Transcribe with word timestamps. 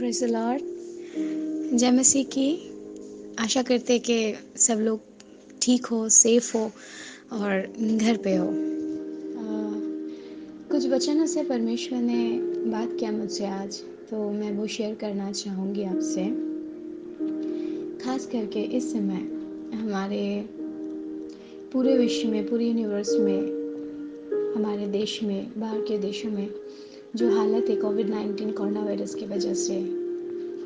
Praise 0.00 0.24
Lord 0.24 0.60
जय 1.78 1.90
मसीह 1.90 2.24
की 2.24 2.70
आशा 3.38 3.62
करते 3.62 3.98
कि 3.98 4.34
सब 4.56 4.78
लोग 4.78 5.00
ठीक 5.62 5.86
हो 5.86 6.08
सेफ़ 6.08 6.56
हो 6.56 6.72
और 7.32 7.66
घर 7.96 8.16
पे 8.16 8.36
हो। 8.36 8.46
आ, 8.46 8.50
कुछ 10.70 10.86
वचनों 10.86 11.26
से 11.26 11.44
परमेश्वर 11.44 11.98
ने 11.98 12.38
बात 12.70 12.96
किया 13.00 13.12
मुझसे 13.12 13.46
आज 13.46 13.80
तो 14.10 14.30
मैं 14.30 14.52
वो 14.52 14.66
शेयर 14.66 14.94
करना 14.94 15.32
चाहूँगी 15.32 15.84
आपसे। 15.84 16.24
खास 18.04 18.26
करके 18.26 18.62
इस 18.62 18.92
समय 18.92 19.20
हमारे 19.74 20.48
पूरे 21.72 21.96
विश्व 21.96 22.28
में 22.28 22.48
पूरे 22.48 22.66
यूनिवर्स 22.66 23.10
में 23.10 23.40
हमारे 24.56 24.86
देश 24.86 25.22
में 25.22 25.60
बाहर 25.60 25.80
के 25.80 25.98
देशों 25.98 26.30
में 26.30 26.48
जो 27.16 27.30
हालत 27.30 27.68
है 27.68 27.76
कोविड 27.76 28.10
नाइन्टीन 28.10 28.52
कोरोना 28.52 28.84
वायरस 28.84 29.14
की 29.14 29.26
वजह 29.26 29.54
से 29.54 29.99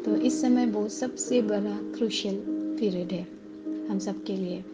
तो 0.04 0.16
इस 0.16 0.40
समय 0.40 0.66
वो 0.66 0.88
सबसे 0.88 1.42
बड़ा 1.42 1.78
क्रूशियल 1.96 2.34
पीरियड 2.80 3.12
है 3.12 3.26
हम 3.88 3.98
सब 3.98 4.24
के 4.24 4.36
लिए। 4.36 4.64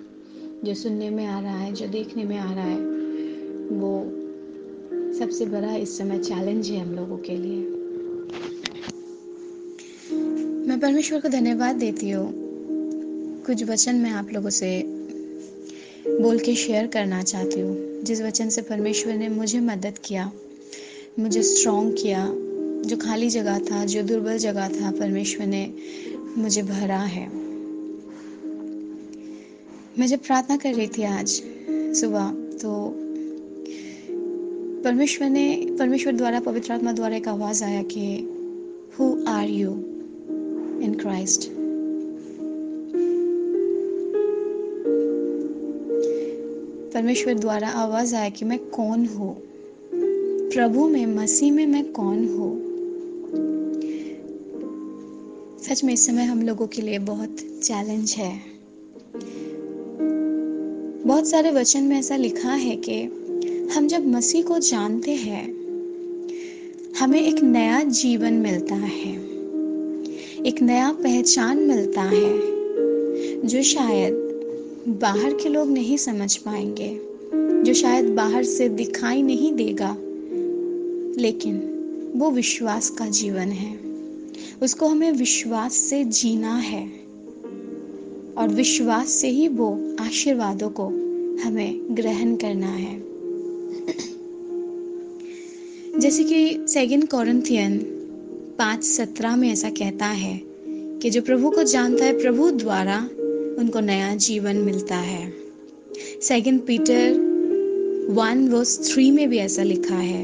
जो 0.64 0.74
सुनने 0.74 1.10
में 1.10 1.26
आ 1.26 1.40
रहा 1.40 1.58
है, 1.58 1.72
जो 1.72 1.86
देखने 1.86 2.24
में 2.24 2.38
आ 2.38 2.54
रहा 2.54 2.64
है, 2.64 2.80
वो 3.70 4.04
सबसे 5.18 5.46
बड़ा 5.46 5.74
इस 5.76 5.98
समय 5.98 6.18
चैलेंज 6.18 6.70
है 6.70 6.78
हम 6.78 6.94
लोगों 6.94 7.18
के 7.18 7.36
लिए। 7.36 7.60
मैं 10.66 10.80
परमेश्वर 10.80 11.20
को 11.20 11.28
धन्यवाद 11.28 11.76
देती 11.76 12.10
हूँ। 12.10 12.32
कुछ 13.46 13.64
वचन 13.64 13.96
मैं 13.96 14.10
आप 14.10 14.32
लोगों 14.32 14.50
से 14.50 14.82
बोल 16.06 16.38
के 16.38 16.54
शेयर 16.54 16.86
करना 16.86 17.22
चाहती 17.22 17.60
हूँ। 17.60 18.02
जिस 18.02 18.22
वचन 18.22 18.48
से 18.48 18.62
परमेश्वर 18.62 19.14
ने 19.14 19.28
मुझे 19.28 19.60
मदद 19.60 19.98
किया, 20.04 20.32
मुझे 21.18 21.42
स्ट्रॉन्ग 21.42 21.96
किया 22.02 22.26
जो 22.86 22.96
खाली 22.96 23.30
जगह 23.30 23.58
था, 23.58 23.84
जो 23.84 24.02
दुर्बल 24.02 24.38
जगह 24.38 24.68
था, 24.68 24.90
परमेश्वर 24.90 25.46
ने 25.46 25.74
मुझे 26.38 26.62
भरा 26.62 26.98
है। 26.98 27.28
मैं 29.98 30.06
जब 30.06 30.18
प्रार्थना 30.18 30.56
कर 30.56 30.74
रही 30.74 30.86
थी 30.86 31.02
आज 31.02 31.42
सुबह 31.70 32.30
तो 32.30 32.94
परमेश्वर 34.84 35.30
ने, 35.30 35.76
परमेश्वर 35.78 36.12
द्वारा, 36.12 36.40
पवित्र 36.40 36.72
आत्मा 36.72 36.92
द्वारा 36.92 37.16
एक 37.16 37.28
आवाज़ 37.28 37.64
आया 37.64 37.82
कि 37.82 38.16
who 38.98 39.24
are 39.28 39.48
you 39.48 39.70
in 40.80 40.96
Christ 41.00 41.50
परमेश्वर 46.94 47.34
द्वारा 47.34 47.68
आवाज़ 47.68 48.16
आया 48.16 48.28
कि 48.28 48.44
मैं 48.44 48.58
कौन 48.58 49.06
हूँ? 49.06 49.42
प्रभु 50.52 50.88
में, 50.88 51.06
मसीह 51.06 51.52
में 51.52 51.66
मैं 51.66 51.92
कौन 51.92 52.28
हूँ? 52.28 52.69
सच 55.70 55.84
में 55.84 55.94
इस 55.94 56.06
समय 56.06 56.24
हम 56.24 56.42
लोगों 56.42 56.66
के 56.66 56.82
लिए 56.82 56.98
बहुत 56.98 57.36
चैलेंज 57.62 58.14
है। 58.18 58.42
बहुत 61.06 61.26
सारे 61.28 61.50
वचन 61.50 61.82
में 61.82 61.98
ऐसा 61.98 62.16
लिखा 62.16 62.52
है 62.52 62.76
कि 62.76 63.02
हम 63.74 63.86
जब 63.86 64.06
मसीह 64.06 64.42
को 64.42 64.58
जानते 64.58 65.10
हैं, 65.10 65.44
हमें 67.00 67.20
एक 67.20 67.42
नया 67.42 67.82
जीवन 67.82 68.32
मिलता 68.32 68.74
है, 68.74 69.12
एक 70.42 70.62
नया 70.62 70.92
पहचान 70.92 71.58
मिलता 71.58 72.02
है, 72.02 72.38
जो 73.46 73.62
शायद 73.62 74.14
बाहर 74.88 75.32
के 75.32 75.48
लोग 75.48 75.70
नहीं 75.70 75.96
समझ 75.96 76.36
पाएँगे, 76.36 77.00
जो 77.62 77.74
शायद 77.74 78.08
बाहर 78.08 78.44
से 78.44 78.68
दिखाई 78.68 79.22
नहीं 79.22 79.52
देगा, 79.52 79.96
लेकिन 81.20 81.62
वो 82.16 82.30
विश्वास 82.30 82.90
का 82.90 83.06
जीवन 83.06 83.48
है। 83.52 83.89
उसको 84.62 84.88
हमें 84.88 85.12
विश्वास 85.12 85.74
से 85.74 86.04
जीना 86.04 86.56
है। 86.56 87.00
और 88.38 88.48
विश्वास 88.48 89.08
से 89.08 89.28
ही 89.28 89.48
वो 89.48 89.96
आशीर्वादों 90.00 90.70
को 90.70 90.86
हमें 91.42 91.96
ग्रहण 91.96 92.36
करना 92.36 92.68
है। 92.68 93.10
जैसे 96.00 96.24
कि 96.24 96.66
सेकेंड 96.68 97.08
कॉरंथियन 97.08 97.78
पाँच 98.58 98.84
सत्रह 98.84 99.36
में 99.36 99.52
ऐसा 99.52 99.70
कहता 99.70 100.06
है 100.06 100.40
कि 100.98 101.10
जो 101.10 101.22
प्रभु 101.22 101.50
को 101.50 101.62
जानता 101.62 102.04
है, 102.04 102.22
प्रभु 102.22 102.50
द्वारा 102.50 103.10
उनको 103.58 103.80
नया 103.80 104.14
जीवन 104.14 104.56
मिलता 104.56 104.96
है। 104.96 105.34
Second 106.22 106.60
Peter 106.60 107.12
one 108.10 108.48
verse 108.48 108.92
three 108.92 109.10
में 109.10 109.28
भी 109.28 109.38
ऐसा 109.38 109.62
लिखा 109.62 109.96
है। 109.96 110.22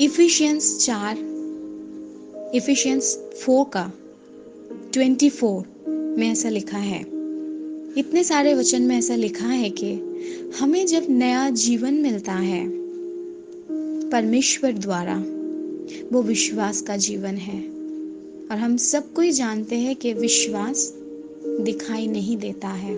इफिशियंस 0.00 0.86
चार 0.86 1.33
इफिशियंस 2.54 3.16
फोर 3.16 3.64
का 3.72 3.92
ट्वेंटी 4.92 5.30
फोर 5.30 5.84
में 6.18 6.30
ऐसा 6.30 6.48
लिखा 6.48 6.78
है। 6.78 7.00
इतने 7.98 8.24
सारे 8.24 8.54
वचन 8.54 8.82
में 8.82 8.98
ऐसा 8.98 9.14
लिखा 9.14 9.46
है 9.46 9.70
कि 9.70 9.92
हमें 10.58 10.86
जब 10.86 11.06
नया 11.08 11.50
जीवन 11.50 11.94
मिलता 11.94 12.32
है, 12.32 12.70
परमेश्वर 14.10 14.72
द्वारा 14.72 15.24
वो 16.12 16.22
विश्वास 16.22 16.80
का 16.80 16.96
जीवन 16.96 17.36
है। 17.36 17.60
और 18.50 18.58
हम 18.58 18.76
सब 18.76 19.12
कोई 19.12 19.30
जानते 19.30 19.76
हैं 19.76 19.96
कि 19.96 20.12
विश्वास 20.12 20.94
दिखाई 21.44 22.06
नहीं 22.06 22.36
देता 22.36 22.68
है। 22.68 22.94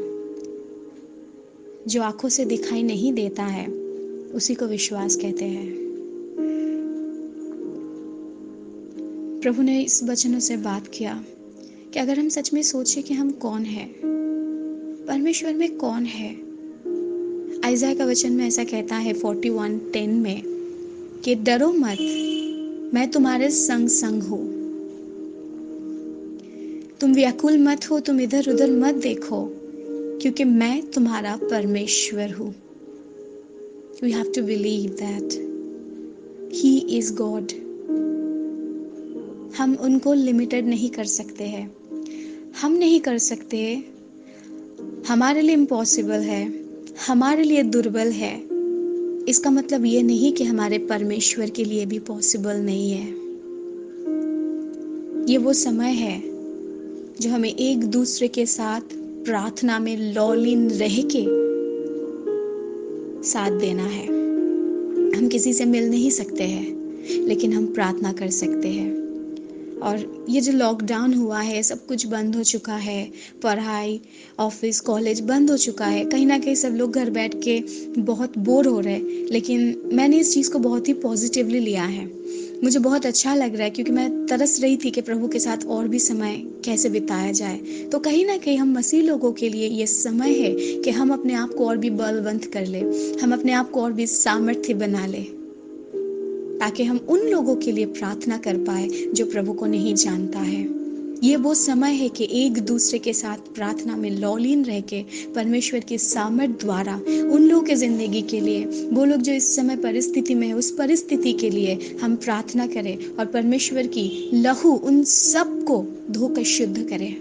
जो 1.89 2.03
आँखों 2.03 2.29
से 2.29 2.45
दिखाई 2.45 2.83
नहीं 2.83 3.13
देता 3.13 3.43
है, 3.43 3.69
उसी 4.35 4.55
को 4.55 4.67
विश्वास 4.67 5.17
कहते 5.17 5.45
हैं। 5.45 5.86
प्रभु 9.47 9.63
ने 9.63 9.83
इस 9.83 10.05
वचनों 10.05 10.39
से 10.39 10.57
बात 10.57 10.87
किया 10.87 11.25
कि 11.93 11.99
अगर 11.99 12.19
हम 12.19 12.29
सच 12.29 12.53
में 12.53 12.63
सोचे 12.63 13.03
कि 13.03 13.15
हम 13.15 13.31
कौन 13.31 13.65
है, 13.65 13.91
परमेश्वर 15.07 15.55
में 15.55 15.77
कौन 15.77 16.05
है? 16.05 16.31
आयजा 17.65 17.95
का 17.95 18.05
वचन 18.05 18.33
में 18.33 18.47
ऐसा 18.47 18.65
कहता 18.65 18.97
है 18.97 19.15
फोर्टी 19.15 19.49
वन 19.49 19.79
टेन 19.79 20.11
में 20.11 20.43
कि 21.25 21.35
डरो 21.35 21.73
मत, 21.73 21.99
मैं 22.95 23.11
तुम्हारे 23.11 23.51
संग 23.51 23.89
संग 23.89 24.23
हूँ। 24.23 24.49
तुम 27.01 27.15
व्याकुल 27.15 27.59
मत 27.59 27.91
हो, 27.91 28.01
तुम 28.01 28.21
इधर 28.21 28.51
उधर 28.51 28.71
मत 28.71 28.95
देखो, 28.95 29.53
क्योंकि 30.23 30.45
मैं 30.45 30.91
तुम्हारा 30.91 31.37
परमेश्वर 31.37 32.31
हूँ। 32.31 32.55
You 34.05 34.17
have 34.17 34.33
to 34.37 34.43
believe 34.43 34.91
that 34.91 35.29
he 36.55 36.79
is 36.79 37.15
God 37.15 37.66
हम 39.59 39.75
उनको 39.75 40.15
लिमिटेड 40.15 40.67
नहीं 40.67 40.91
कर 40.91 41.05
सकते 41.05 41.45
हैं। 41.45 41.77
हम 42.61 42.73
नहीं 42.73 43.01
कर 43.01 43.19
सकते। 43.19 43.85
हमारे 45.09 45.41
लिए 45.41 45.55
इम्पॉसिबल 45.55 46.21
है। 46.21 46.65
हमारे 47.07 47.43
लिए 47.43 47.63
दुर्बल 47.63 48.09
है। 48.11 48.43
इसका 49.29 49.51
मतलब 49.51 49.85
ये 49.85 50.03
नहीं 50.03 50.33
कि 50.33 50.45
हमारे 50.45 50.79
परमेश्वर 50.79 51.51
के 51.51 51.65
लिए 51.65 51.87
भी 51.87 51.99
पॉसिबल 51.99 52.57
नहीं 52.57 52.91
है। 52.91 53.09
ये 55.33 55.39
वो 55.39 55.53
समय 55.53 55.91
है 55.91 56.23
जो 57.21 57.31
हमें 57.31 57.57
एक 57.57 57.85
दूसरे 57.85 58.29
के 58.29 58.47
साथ 58.47 58.81
प्रार्थना 58.97 59.79
में 59.79 60.15
लॉलिन 60.15 60.71
रह 60.71 61.03
के 61.17 61.47
साथ 63.23 63.51
देना 63.51 63.85
है। 63.85 64.07
हम 65.19 65.29
किसी 65.29 65.53
से 65.53 65.65
मिल 65.65 65.91
नहीं 65.91 66.11
सकते 66.11 66.45
हैं, 66.45 66.77
लेकिन 67.27 67.53
हम 67.53 67.67
प्रार्थना 67.67 68.13
कर 68.13 68.31
सकते 68.31 68.69
हैं। 68.69 69.06
और 69.87 70.27
ये 70.29 70.41
जो 70.41 70.53
लॉकडाउन 70.53 71.15
हुआ 71.15 71.41
है, 71.41 71.63
सब 71.63 71.87
कुछ 71.87 72.07
बंद 72.07 72.37
हो 72.37 72.43
चुका 72.43 72.77
है। 72.77 73.13
पढ़ाई 73.43 74.01
ऑफ़िस 74.39 74.81
कॉलेज 74.81 75.21
बंद 75.21 75.51
हो 75.51 75.57
चुका 75.57 75.87
है। 75.87 76.05
कहीं 76.05 76.27
ना 76.27 76.39
कहीं 76.39 76.55
सब 76.55 76.69
लोग 76.69 76.93
घर 76.93 77.11
बैठ 77.11 77.35
के 77.45 77.65
बहुत 77.99 78.39
बोर 78.39 78.67
हो 78.67 78.81
रहे 78.81 78.95
हैं। 78.95 79.27
लेकिन 79.31 79.91
मैंने 79.93 80.19
इस 80.19 80.35
चीज़ 80.35 80.51
को 80.51 80.59
बहुत 80.59 80.89
ही 80.89 80.93
पॉजिटिवली 80.93 81.59
लिया 81.59 81.85
है। 81.85 82.17
मुझे 82.65 82.79
बहुत 82.79 83.07
अच्छा 83.07 83.35
लग 83.35 83.55
रहा 83.55 83.65
है 83.65 83.71
क्योंकि 83.71 83.93
मैं 83.93 84.27
तरस 84.27 84.61
रही 84.61 84.77
थी 84.77 84.91
कि 84.91 85.01
प्रभु 85.01 85.29
के 85.29 85.39
साथ 85.39 85.67
और 85.67 85.89
भी 85.89 85.99
समय 85.99 86.43
कैसे 86.65 86.89
बिताया 86.89 87.33
जाए। 87.33 87.57
तो 87.93 87.99
कहीं 87.99 88.27
ना 88.27 88.37
कहीं 88.37 88.59
हम 88.59 88.79
मसीह 88.79 89.03
लोगों 89.03 89.33
के 89.33 89.49
लिए 89.49 89.69
ये 89.69 89.87
समय 89.87 90.31
है 90.31 90.81
कि 90.81 90.91
हम 90.91 91.13
अपने 91.13 91.35
आप 91.35 91.55
को 91.55 91.69
और 91.69 91.77
भी 91.77 91.91
बलवंत 91.91 92.45
कर 92.45 92.67
ले। 92.67 92.81
हम 93.23 93.33
अपने 93.33 93.53
आप 93.53 93.71
को 93.71 93.83
और 93.83 93.93
भी 93.93 94.07
सामर्थ्य 94.07 94.75
बना 94.75 95.07
ले। 95.07 95.36
ताकि 96.61 96.85
हम 96.85 97.01
उन 97.09 97.21
लोगों 97.21 97.57
के 97.57 97.73
लिए 97.73 97.87
प्रार्थना 97.87 98.39
कर 98.39 98.57
पाए 98.57 98.89
जो 99.15 99.27
प्रभु 99.27 99.53
को 99.53 99.67
नहीं 99.67 99.95
जानता 99.95 100.39
है। 100.39 100.65
ये 101.25 101.37
वो 101.37 101.55
समय 101.55 101.93
है 101.93 102.09
कि 102.09 102.29
एक 102.33 102.59
दूसरे 102.61 102.99
के 102.99 103.13
साथ 103.13 103.37
प्रार्थना 103.55 103.97
में 103.97 104.11
लौलीन 104.11 104.65
रह 104.65 104.81
के 104.81 105.03
परमेश्वर 105.35 105.81
की 105.81 105.99
सामर्थ 105.99 106.51
द्वारा 106.51 106.95
उन 106.97 107.43
लोगों 107.43 107.63
के 107.63 107.75
ज़िंदगी 107.75 108.23
के 108.23 108.41
लिए, 108.41 108.65
वो 108.65 109.05
लोग 109.05 109.21
जो 109.21 109.33
इस 109.33 109.55
समय 109.57 109.77
परिस्थिति 109.77 110.35
में 110.35 110.47
है, 110.49 110.55
उस 110.55 110.71
परिस्थिति 110.71 111.33
के 111.33 111.51
लिए 111.51 111.97
हम 112.03 112.17
प्रार्थना 112.17 112.67
करें 112.67 112.97
और 113.09 113.27
परमेश्वर 113.27 113.87
की 113.87 114.31
लहू 114.35 114.73
उन 114.73 115.03
सबको 115.05 115.85
धोकर 116.11 116.45
शुद्ध 116.45 116.89
करें। 116.89 117.17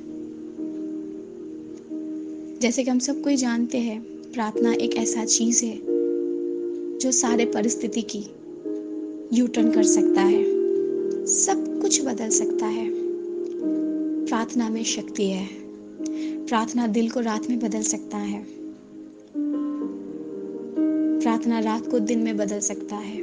जैसे 2.62 2.84
कि 2.84 2.90
हम 2.90 3.00
सब 3.00 3.22
कोई 3.22 3.36
जानते 3.36 3.78
हैं, 3.78 4.00
प्रार्थना 4.34 4.74
एक 4.74 4.96
ऐसा 4.98 5.26
चीज़ 5.26 5.66
है 5.66 5.78
जो 7.00 7.12
सारे 7.12 7.46
परिस्थिति 7.46 8.02
की 8.02 8.26
यू 9.34 9.48
टर्न 9.48 9.72
कर 9.72 9.84
सकता 9.84 10.22
है। 10.22 10.46
सब 11.26 11.82
कुछ 11.82 12.06
बदल 12.06 12.30
सकता 12.30 12.66
है। 12.66 12.92
प्रार्थना 14.26 14.70
में 14.70 14.84
शक्ति 14.84 15.26
है। 15.26 15.48
प्रार्थना 16.46 16.88
दिल 16.88 17.10
को 17.10 17.20
रात 17.20 17.50
में 17.50 17.60
बदल 17.60 17.82
सकता 17.82 18.18
है। 18.18 18.46
प्रार्थना 21.20 21.60
रात 21.60 21.92
को 21.92 22.00
दिन 22.00 22.20
में 22.20 22.38
बदल 22.38 22.60
सकता 22.60 22.96
है। 22.96 23.22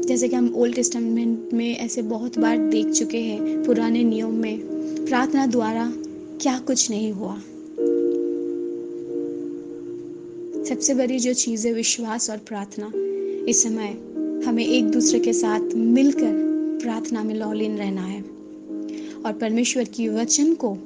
जैसे 0.00 0.28
कि 0.28 0.36
हम 0.36 0.54
ओल्ड 0.56 0.74
टेस्टामेंट 0.74 1.52
में 1.52 1.76
ऐसे 1.76 2.02
बहुत 2.02 2.38
बार 2.38 2.58
देख 2.58 2.90
चुके 2.90 3.18
हैं 3.18 3.64
पुराने 3.64 4.04
नियम 4.04 4.34
में, 4.34 4.60
प्रार्थना 5.06 5.46
द्वारा 5.46 5.92
क्या 6.40 6.58
कुछ 6.58 6.90
नहीं 6.90 7.12
हुआ। 7.12 7.36
सबसे 10.64 10.94
बड़ी 10.94 11.18
जो 11.18 11.34
चीज़ 11.34 11.68
है 11.68 11.74
विश्वास 11.74 12.30
और 12.30 12.36
प्रार्थना। 12.36 12.92
इस 13.48 13.62
समय 13.62 13.88
हमें 14.46 14.66
एक 14.66 14.84
दूसरे 14.84 15.18
के 15.18 15.32
साथ 15.32 15.60
मिलकर 15.74 16.32
प्रार्थना 16.82 17.24
में 17.24 17.34
लॉलिन 17.34 17.76
रहना 17.76 18.02
है। 18.02 18.22
और 19.26 19.32
परमेश्वर 19.32 19.84
की 19.84 20.08
वचन 20.08 20.54
को 20.54 20.78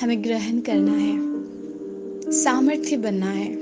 हमें 0.00 0.24
ग्रहण 0.24 0.60
करना 0.60 0.92
है। 0.92 1.18
सामर्थ्य 2.32 2.96
बनना 2.96 3.30
है। 3.30 3.56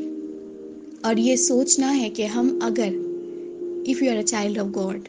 और 1.05 1.19
ये 1.19 1.37
सोचना 1.37 1.91
है 1.91 2.11
कि 2.11 2.23
हम 2.23 2.61
अगर 2.63 3.13
if 3.87 4.05
you 4.05 4.11
are 4.11 4.17
a 4.17 4.23
child 4.23 4.59
of 4.59 4.69
God 4.69 5.01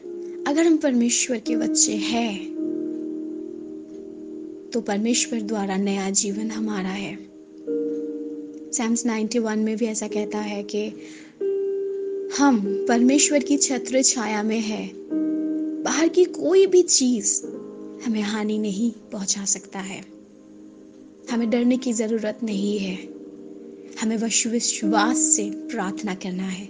अगर 0.46 0.66
हम 0.66 0.76
परमेश्वर 0.76 1.38
के 1.38 1.56
बच्चे 1.56 1.92
हैं 1.92 2.54
तो 4.72 4.80
परमेश्वर 4.80 5.40
द्वारा 5.40 5.76
नया 5.76 6.10
जीवन 6.10 6.50
हमारा 6.50 6.88
है। 6.88 7.18
सैम्स 8.72 9.06
91 9.06 9.56
में 9.56 9.76
भी 9.76 9.86
ऐसा 9.86 10.08
कहता 10.08 10.38
है 10.38 10.62
कि 10.62 10.92
हम 12.38 12.84
परमेश्वर 12.88 13.38
की 13.38 13.56
छत्र 13.56 14.02
छाया 14.02 14.42
में 14.42 14.60
है। 14.60 14.90
बाहर 15.82 16.08
की 16.08 16.24
कोई 16.24 16.66
भी 16.66 16.82
चीज़ 16.82 17.44
हमें 18.04 18.20
हानि 18.20 18.58
नहीं 18.58 18.90
पहुँचा 19.12 19.44
सकता 19.44 19.78
है। 19.78 20.04
हमें 21.30 21.50
डरने 21.50 21.76
की 21.76 21.92
ज़रूरत 21.92 22.38
नहीं 22.42 22.78
है। 22.78 23.08
हमें 24.00 24.16
विश्वास 24.46 25.18
से 25.18 25.50
प्रार्थना 25.50 26.14
करना 26.14 26.42
है। 26.42 26.68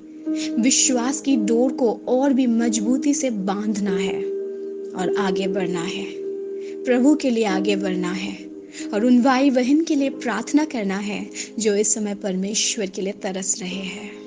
विश्वास 0.61 1.21
की 1.21 1.37
डोर 1.37 1.73
को 1.73 2.01
और 2.09 2.33
भी 2.33 2.47
मजबूती 2.47 3.15
से 3.15 3.31
बांधना 3.31 3.97
है 3.97 4.25
और 4.93 5.15
आगे 5.19 5.47
बढ़ना 5.47 5.83
है। 5.83 6.07
प्रभु 6.85 7.15
के 7.15 7.31
लिए 7.31 7.45
आगे 7.45 7.77
बढ़ना 7.77 8.13
है 8.13 8.51
और 8.95 9.05
उन 9.05 9.23
भाई 9.23 9.51
बहन 9.51 9.85
के 9.85 9.95
लिए 9.95 10.11
प्रार्थना 10.11 10.65
करना 10.65 10.97
है 10.97 11.31
जो 11.59 11.75
इस 11.75 11.95
समय 11.95 12.15
परमेश्वर 12.15 12.87
के 12.87 13.03
लिए 13.03 13.13
तरस 13.13 13.61
रहे 13.61 13.71
हैं। 13.71 14.24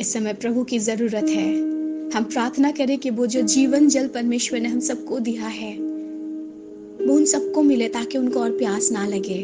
इस 0.00 0.12
समय 0.12 0.32
प्रभु 0.32 0.64
की 0.64 0.78
ज़रूरत 0.78 1.24
है। 1.28 1.54
हम 2.10 2.24
प्रार्थना 2.24 2.70
करें 2.70 2.98
कि 2.98 3.10
वो 3.10 3.26
जो 3.26 3.42
जीवन 3.42 3.88
जल 3.88 4.06
परमेश्वर 4.08 4.60
ने 4.60 4.68
हम 4.68 4.80
सबको 4.80 5.18
दिया 5.18 5.46
है, 5.46 5.72
वो 7.06 7.14
उन 7.14 7.24
सबको 7.24 7.62
मिले 7.62 7.88
ताकि 7.88 8.18
उनको 8.18 8.40
और 8.40 8.50
प्यास 8.50 8.92
ना 8.92 9.06
लगे, 9.06 9.42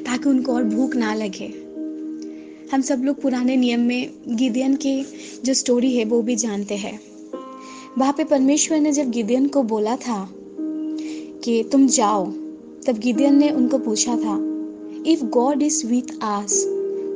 ताकि 0.00 0.28
उनको 0.28 0.52
और 0.52 0.64
भूख 0.64 0.96
ना 0.96 1.14
लगे। 1.14 1.46
हम 2.72 2.80
सब 2.80 3.02
लोग 3.04 3.20
पुराने 3.22 3.56
नियम 3.56 3.80
में 3.80 4.10
गिदियन 4.28 4.76
की 4.76 5.06
जो 5.44 5.54
स्टोरी 5.54 5.96
है, 5.96 6.04
वो 6.04 6.22
भी 6.22 6.36
जानते 6.36 6.76
हैं। 6.76 7.00
वहाँ 7.98 8.12
पे 8.12 8.24
परमेश्वर 8.24 8.80
ने 8.80 8.92
जब 8.92 9.10
गिदियन 9.10 9.48
को 9.48 9.62
बोला 9.62 9.96
था 9.96 10.28
कि 11.44 11.68
तुम 11.72 11.86
जाओ, 11.88 12.26
तब 12.86 12.98
गिदियन 12.98 13.38
ने 13.38 13.50
उनको 13.50 13.78
पूछा 13.78 14.16
था 14.16 14.38
if 15.06 15.24
God 15.24 15.62
is 15.62 15.86
with 15.86 16.18
us 16.22 16.64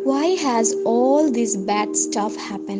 why 0.07 0.35
has 0.37 0.75
all 0.87 1.29
this 1.31 1.57
bad 1.57 1.93
stuff 1.95 2.39
happen 2.39 2.79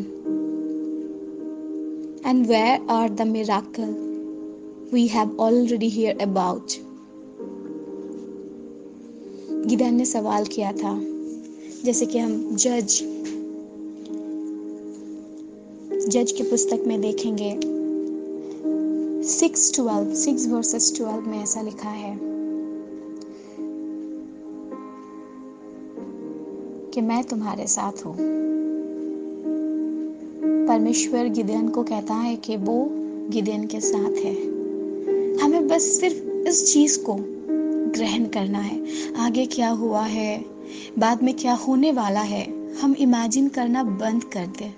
and 2.27 2.47
where 2.47 2.87
are 2.91 3.09
the 3.09 3.23
miracle 3.23 3.95
we 4.93 5.07
have 5.07 5.37
already 5.41 5.89
hear 5.89 6.19
about 6.23 6.73
Gideon 9.67 9.95
ने 9.95 10.05
सवाल 10.05 10.45
किया 10.45 10.73
था, 10.73 10.99
जैसे 11.85 12.07
कि 12.07 12.19
हम 12.19 12.57
जज 12.57 12.99
जज 16.09 16.33
की 16.33 16.43
पुस्तक 16.43 16.85
में 16.87 17.01
देखेंगे। 17.01 17.51
Six 19.29 19.73
twelve, 19.75 20.15
six 20.15 20.49
verses 20.49 20.93
twelve 20.97 21.29
में 21.31 21.43
ऐसा 21.43 21.63
लिखा 21.63 21.89
है। 21.89 22.32
कि 26.95 27.01
मैं 27.01 27.25
तुम्हारे 27.25 27.67
साथ 27.67 28.07
हूँ। 28.07 28.43
परमेश्वर 30.67 31.29
गिदेन 31.29 31.69
को 31.69 31.83
कहता 31.83 32.15
है 32.15 32.37
कि 32.37 32.57
वो 32.57 32.89
गिदेन 33.31 33.67
के 33.67 33.81
साथ 33.81 34.13
है। 34.13 34.35
हमें 35.39 35.69
बस 35.69 35.83
सिर्फ़ 36.01 36.49
इस 36.49 36.73
चीज़ 36.73 36.99
को 37.01 37.17
ग्रहण 37.91 38.25
करना 38.25 38.59
है। 38.59 38.87
आगे 39.17 39.47
क्या 39.47 39.69
हुआ 39.69 40.03
है? 40.03 40.45
बाद 40.99 41.23
में 41.23 41.35
क्या 41.35 41.55
होने 41.55 41.93
वाला 41.93 42.21
है? 42.21 42.75
हम 42.75 42.95
इमेजिन 42.95 43.49
करना 43.49 43.83
बंद 43.83 44.25
कर 44.25 44.47
दें। 44.47 44.75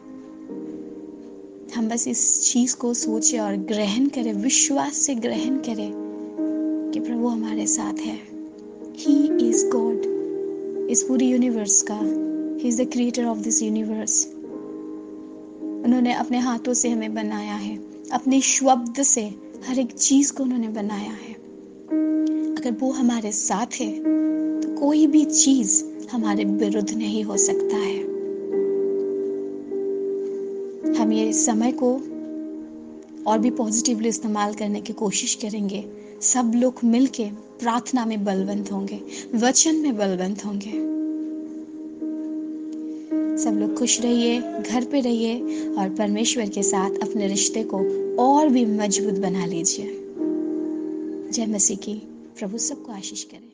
हम 1.74 1.88
बस 1.88 2.08
इस 2.08 2.52
चीज़ 2.52 2.76
को 2.76 2.94
सोचे 2.94 3.38
और 3.38 3.56
ग्रहण 3.56 4.06
करें, 4.06 4.32
विश्वास 4.32 4.92
से 4.92 5.14
ग्रहण 5.14 5.56
करें 5.56 5.92
कि 6.94 7.00
प्रभु 7.00 7.26
हमारे 7.26 7.66
साथ 7.66 7.94
है। 7.94 8.18
ही 8.96 9.48
इज़ 9.48 9.66
गॉड 9.66 10.23
इस 10.90 11.02
पूरी 11.02 11.26
यूनिवर्स 11.28 11.82
का। 11.90 11.98
He 12.62 12.68
is 12.68 12.82
the 12.82 12.86
creator 12.86 13.24
of 13.24 13.38
this 13.38 13.62
universe 13.62 14.26
उन्होंने 15.84 16.12
अपने 16.12 16.38
हाथों 16.38 16.74
से 16.74 16.88
हमें 16.88 17.14
बनाया 17.14 17.54
है। 17.54 17.76
अपने 18.12 18.40
शब्द 18.40 19.02
से 19.02 19.34
हर 19.68 19.78
एक 19.78 19.92
चीज़ 19.92 20.32
को 20.32 20.42
उन्होंने 20.42 20.68
बनाया 20.68 21.10
है। 21.10 21.34
अगर 22.54 22.76
वो 22.80 22.90
हमारे 22.90 23.32
साथ 23.32 23.66
है 23.80 23.98
तो 24.60 24.80
कोई 24.80 25.06
भी 25.06 25.24
चीज़ 25.24 25.84
हमारे 26.12 26.44
विरुद्ध 26.44 26.94
नहीं 26.94 27.24
हो 27.24 27.36
सकता 27.36 27.76
है। 27.76 28.02
हम 30.94 31.12
ये 31.12 31.32
समय 31.32 31.72
को 31.72 31.94
और 33.26 33.38
भी 33.38 33.50
पॉजिटिवली 33.50 34.08
इस्तेमाल 34.08 34.54
करने 34.54 34.80
की 34.80 34.92
कोशिश 34.92 35.34
करेंगे। 35.34 35.84
सब 36.20 36.52
लोग 36.54 36.74
मिलके 36.84 37.43
प्रार्थना 37.64 38.06
में 38.06 38.24
बलवंत 38.24 38.72
होंगे, 38.72 39.00
वचन 39.34 39.74
में 39.74 39.96
बलवंत 39.96 40.44
होंगे। 40.44 40.70
सब 43.44 43.50
लोग 43.50 43.78
खुश 43.78 44.00
रहिए, 44.00 44.40
घर 44.40 44.84
पे 44.84 45.00
रहिए 45.00 45.64
और 45.68 45.88
परमेश्वर 45.88 46.48
के 46.48 46.62
साथ 46.62 46.90
अपने 46.90 47.28
रिश्ते 47.28 47.64
को 47.64 47.78
और 48.16 48.48
भी 48.48 48.66
मज़बूत 48.66 49.14
बना 49.14 49.46
लीजिए। 49.46 49.86
जय 51.32 51.46
मसीह 51.46 51.76
की, 51.76 51.94
प्रभु 52.38 52.58
सबको 52.58 52.92
आशीष 52.92 53.24
करें। 53.24 53.53